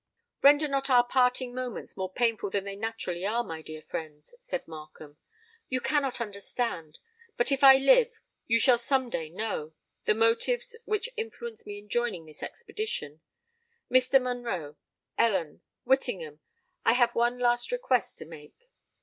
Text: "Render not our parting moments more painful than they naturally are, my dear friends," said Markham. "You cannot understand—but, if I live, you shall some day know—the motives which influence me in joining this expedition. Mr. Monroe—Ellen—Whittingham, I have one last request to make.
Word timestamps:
"Render 0.41 0.67
not 0.67 0.89
our 0.89 1.03
parting 1.07 1.53
moments 1.53 1.95
more 1.95 2.11
painful 2.11 2.49
than 2.49 2.63
they 2.63 2.75
naturally 2.75 3.23
are, 3.23 3.43
my 3.43 3.61
dear 3.61 3.83
friends," 3.83 4.33
said 4.39 4.67
Markham. 4.67 5.17
"You 5.69 5.79
cannot 5.79 6.19
understand—but, 6.19 7.51
if 7.51 7.63
I 7.63 7.77
live, 7.77 8.19
you 8.47 8.57
shall 8.57 8.79
some 8.79 9.11
day 9.11 9.29
know—the 9.29 10.15
motives 10.15 10.75
which 10.85 11.09
influence 11.15 11.67
me 11.67 11.77
in 11.77 11.87
joining 11.87 12.25
this 12.25 12.41
expedition. 12.41 13.21
Mr. 13.91 14.19
Monroe—Ellen—Whittingham, 14.19 16.39
I 16.83 16.93
have 16.93 17.13
one 17.13 17.37
last 17.37 17.71
request 17.71 18.17
to 18.17 18.25
make. 18.25 18.71